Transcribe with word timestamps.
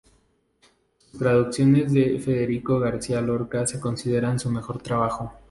Sus 0.97 1.19
traducciones 1.19 1.93
de 1.93 2.19
Federico 2.19 2.79
García 2.79 3.21
Lorca 3.21 3.67
se 3.67 3.79
consideran 3.79 4.39
su 4.39 4.49
mejor 4.49 4.81
trabajo. 4.81 5.31